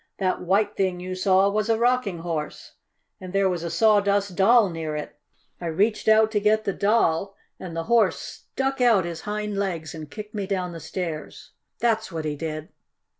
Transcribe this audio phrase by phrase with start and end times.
[0.17, 2.71] "That white thing you saw was a Rocking Horse,
[3.19, 5.15] and there was a Sawdust Doll near it.
[5.61, 9.93] I reached out to get the Doll, and the Horse stuck out his hind legs
[9.93, 11.51] and kicked me down the stairs.
[11.77, 12.69] That's what he did!"